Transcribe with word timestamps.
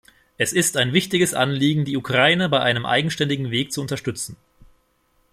Es 0.39 0.51
ist 0.51 0.77
ein 0.77 0.93
wichtiges 0.93 1.35
Anliegen, 1.35 1.85
die 1.85 1.95
Ukraine 1.95 2.49
bei 2.49 2.59
einem 2.59 2.87
eigenständigen 2.87 3.51
Weg 3.51 3.71
zu 3.71 3.81
unterstützen. 3.81 4.35